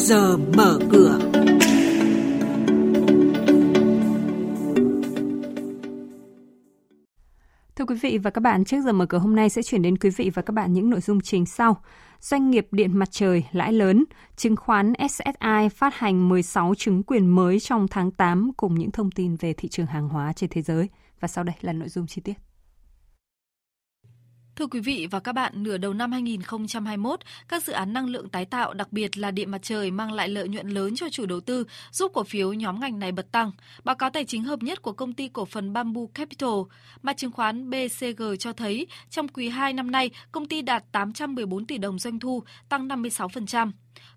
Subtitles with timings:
[0.00, 1.18] giờ mở cửa.
[7.76, 9.98] Thưa quý vị và các bạn, trước giờ mở cửa hôm nay sẽ chuyển đến
[9.98, 11.82] quý vị và các bạn những nội dung chính sau.
[12.20, 14.04] Doanh nghiệp điện mặt trời lãi lớn,
[14.36, 19.10] chứng khoán SSI phát hành 16 chứng quyền mới trong tháng 8 cùng những thông
[19.10, 20.88] tin về thị trường hàng hóa trên thế giới.
[21.20, 22.49] Và sau đây là nội dung chi tiết.
[24.60, 28.28] Thưa quý vị và các bạn, nửa đầu năm 2021, các dự án năng lượng
[28.28, 31.26] tái tạo, đặc biệt là điện mặt trời mang lại lợi nhuận lớn cho chủ
[31.26, 33.50] đầu tư, giúp cổ phiếu nhóm ngành này bật tăng.
[33.84, 36.48] Báo cáo tài chính hợp nhất của công ty cổ phần Bamboo Capital,
[37.02, 41.66] mặt chứng khoán BCG cho thấy, trong quý 2 năm nay, công ty đạt 814
[41.66, 43.70] tỷ đồng doanh thu, tăng 56%.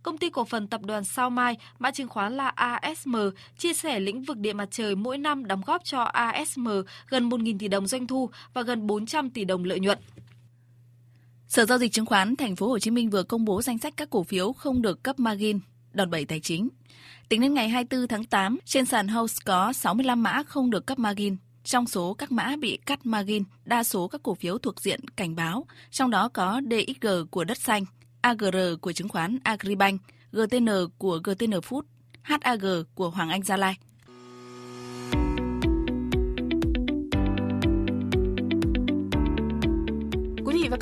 [0.04, 3.16] Công ty cổ phần tập đoàn Sao Mai, mã chứng khoán là ASM,
[3.58, 6.68] chia sẻ lĩnh vực điện mặt trời mỗi năm đóng góp cho ASM
[7.10, 10.00] gần 1.000 tỷ đồng doanh thu và gần 400 tỷ đồng lợi nhuận.
[11.48, 13.94] Sở giao dịch chứng khoán Thành phố Hồ Chí Minh vừa công bố danh sách
[13.98, 15.60] các cổ phiếu không được cấp margin,
[15.92, 16.70] đòn bẩy tài chính.
[17.30, 21.00] Tính đến ngày 24 tháng 8, trên sàn House có 65 mã không được cấp
[21.00, 21.38] margin.
[21.64, 25.36] Trong số các mã bị cắt margin, đa số các cổ phiếu thuộc diện cảnh
[25.36, 27.86] báo, trong đó có DXG của Đất Xanh,
[28.22, 30.02] AGR của chứng khoán Agribank,
[30.32, 30.67] GTN
[30.98, 31.82] của GTN Food,
[32.22, 33.76] HAG của Hoàng Anh Gia Lai.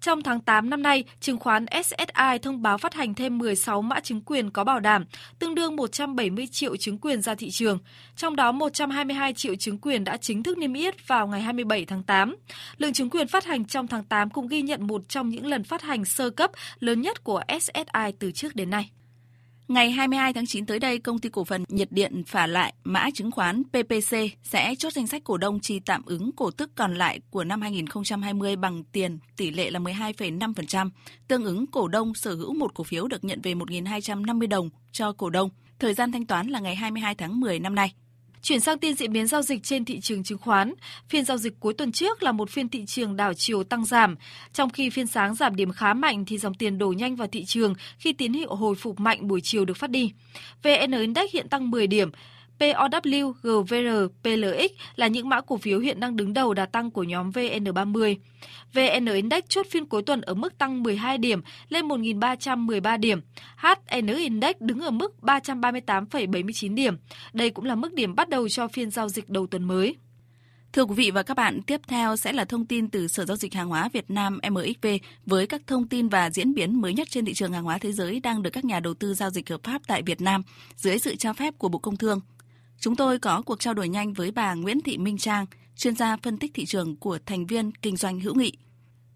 [0.00, 4.00] trong tháng 8 năm nay, chứng khoán SSI thông báo phát hành thêm 16 mã
[4.00, 5.04] chứng quyền có bảo đảm,
[5.38, 7.78] tương đương 170 triệu chứng quyền ra thị trường.
[8.16, 12.02] Trong đó 122 triệu chứng quyền đã chính thức niêm yết vào ngày 27 tháng
[12.02, 12.36] 8.
[12.78, 15.64] Lượng chứng quyền phát hành trong tháng 8 cũng ghi nhận một trong những lần
[15.64, 18.90] phát hành sơ cấp lớn nhất của SSI từ trước đến nay.
[19.70, 23.10] Ngày 22 tháng 9 tới đây, công ty cổ phần Nhiệt điện phả lại mã
[23.14, 26.94] chứng khoán PPC sẽ chốt danh sách cổ đông chi tạm ứng cổ tức còn
[26.94, 30.90] lại của năm 2020 bằng tiền, tỷ lệ là 12,5%,
[31.28, 35.12] tương ứng cổ đông sở hữu một cổ phiếu được nhận về 1.250 đồng cho
[35.12, 35.50] cổ đông.
[35.78, 37.92] Thời gian thanh toán là ngày 22 tháng 10 năm nay.
[38.42, 40.74] Chuyển sang tin diễn biến giao dịch trên thị trường chứng khoán,
[41.08, 44.16] phiên giao dịch cuối tuần trước là một phiên thị trường đảo chiều tăng giảm,
[44.52, 47.44] trong khi phiên sáng giảm điểm khá mạnh thì dòng tiền đổ nhanh vào thị
[47.44, 50.12] trường khi tín hiệu hồi phục mạnh buổi chiều được phát đi.
[50.62, 52.10] VN Index hiện tăng 10 điểm,
[52.60, 57.02] POW, GVR, PLX là những mã cổ phiếu hiện đang đứng đầu đà tăng của
[57.02, 58.16] nhóm VN30.
[58.72, 63.20] VN Index chốt phiên cuối tuần ở mức tăng 12 điểm lên 1.313 điểm.
[63.56, 66.98] HN Index đứng ở mức 338,79 điểm.
[67.32, 69.96] Đây cũng là mức điểm bắt đầu cho phiên giao dịch đầu tuần mới.
[70.72, 73.36] Thưa quý vị và các bạn, tiếp theo sẽ là thông tin từ Sở Giao
[73.36, 74.86] dịch Hàng hóa Việt Nam MXV
[75.26, 77.92] với các thông tin và diễn biến mới nhất trên thị trường hàng hóa thế
[77.92, 80.42] giới đang được các nhà đầu tư giao dịch hợp pháp tại Việt Nam
[80.76, 82.20] dưới sự cho phép của Bộ Công Thương.
[82.80, 85.46] Chúng tôi có cuộc trao đổi nhanh với bà Nguyễn Thị Minh Trang,
[85.76, 88.52] chuyên gia phân tích thị trường của thành viên kinh doanh hữu nghị.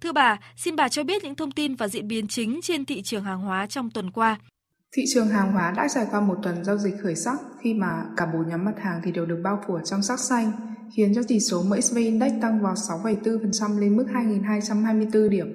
[0.00, 3.02] Thưa bà, xin bà cho biết những thông tin và diễn biến chính trên thị
[3.02, 4.38] trường hàng hóa trong tuần qua.
[4.96, 8.04] Thị trường hàng hóa đã trải qua một tuần giao dịch khởi sắc khi mà
[8.16, 10.52] cả bốn nhóm mặt hàng thì đều được bao phủ trong sắc xanh,
[10.96, 15.46] khiến cho chỉ số MXV Index tăng vào 6,4% lên mức 2.224 điểm.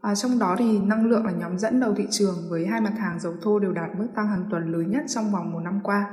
[0.00, 2.94] À, trong đó thì năng lượng là nhóm dẫn đầu thị trường với hai mặt
[2.98, 5.80] hàng dầu thô đều đạt mức tăng hàng tuần lớn nhất trong vòng một năm
[5.82, 6.04] qua.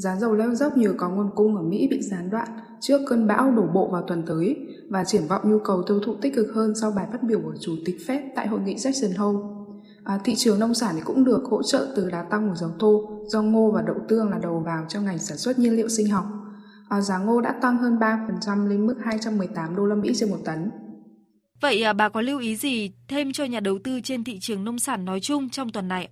[0.00, 2.48] Giá dầu leo dốc nhờ có nguồn cung ở Mỹ bị gián đoạn
[2.80, 4.56] trước cơn bão đổ bộ vào tuần tới
[4.90, 7.54] và triển vọng nhu cầu tiêu thụ tích cực hơn sau bài phát biểu của
[7.60, 9.38] Chủ tịch Fed tại hội nghị Jackson Hole.
[10.04, 12.70] À, thị trường nông sản thì cũng được hỗ trợ từ đá tăng của dầu
[12.78, 15.88] thô do ngô và đậu tương là đầu vào trong ngành sản xuất nhiên liệu
[15.88, 16.24] sinh học.
[16.88, 20.38] À, giá ngô đã tăng hơn 3% lên mức 218 đô la Mỹ trên một
[20.44, 20.70] tấn.
[21.60, 24.64] Vậy à, bà có lưu ý gì thêm cho nhà đầu tư trên thị trường
[24.64, 26.08] nông sản nói chung trong tuần này?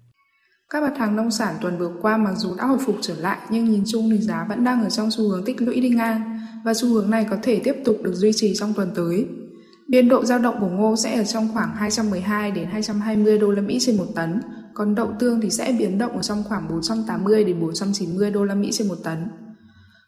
[0.73, 3.39] Các mặt hàng nông sản tuần vừa qua mặc dù đã hồi phục trở lại
[3.51, 6.41] nhưng nhìn chung thì giá vẫn đang ở trong xu hướng tích lũy đi ngang
[6.65, 9.27] và xu hướng này có thể tiếp tục được duy trì trong tuần tới.
[9.89, 13.63] Biên độ dao động của ngô sẽ ở trong khoảng 212 đến 220 đô la
[13.63, 14.41] Mỹ trên một tấn,
[14.75, 18.55] còn đậu tương thì sẽ biến động ở trong khoảng 480 đến 490 đô la
[18.55, 19.29] Mỹ trên một tấn.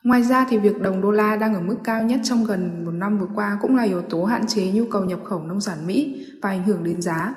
[0.04, 2.92] Ngoài ra thì việc đồng đô la đang ở mức cao nhất trong gần một
[2.94, 5.86] năm vừa qua cũng là yếu tố hạn chế nhu cầu nhập khẩu nông sản
[5.86, 7.34] Mỹ và ảnh hưởng đến giá.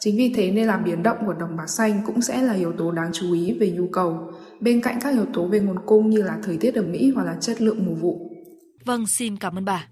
[0.00, 2.72] Chính vì thế nên là biến động của đồng bạc xanh cũng sẽ là yếu
[2.72, 6.10] tố đáng chú ý về nhu cầu, bên cạnh các yếu tố về nguồn cung
[6.10, 8.30] như là thời tiết ở Mỹ hoặc là chất lượng mùa vụ.
[8.84, 9.90] Vâng, xin cảm ơn bà.